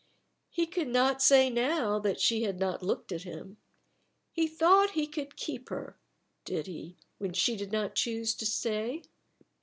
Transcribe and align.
He 0.49 0.65
could 0.65 0.87
not 0.87 1.21
say 1.21 1.51
now 1.51 1.99
that 1.99 2.19
she 2.19 2.41
had 2.41 2.57
not 2.59 2.81
looked 2.81 3.11
at 3.11 3.21
him. 3.21 3.57
He 4.31 4.47
thought 4.47 4.93
he 4.97 5.05
could 5.05 5.35
keep 5.37 5.69
her, 5.69 5.95
did 6.43 6.65
he, 6.65 6.97
when 7.19 7.33
she 7.33 7.55
did 7.55 7.71
not 7.71 7.93
choose 7.93 8.33
to 8.37 8.47
stay? 8.47 9.03